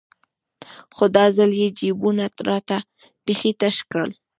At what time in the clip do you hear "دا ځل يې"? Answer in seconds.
1.15-1.67